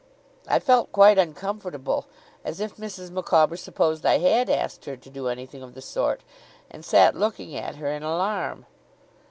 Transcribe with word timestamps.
I 0.47 0.57
felt 0.57 0.91
quite 0.91 1.19
uncomfortable 1.19 2.07
as 2.43 2.59
if 2.59 2.77
Mrs. 2.77 3.11
Micawber 3.11 3.55
supposed 3.55 4.03
I 4.03 4.17
had 4.17 4.49
asked 4.49 4.85
her 4.85 4.97
to 4.97 5.09
do 5.11 5.27
anything 5.27 5.61
of 5.61 5.75
the 5.75 5.81
sort! 5.83 6.21
and 6.71 6.83
sat 6.83 7.13
looking 7.13 7.55
at 7.55 7.75
her 7.75 7.91
in 7.91 8.01
alarm. 8.01 8.65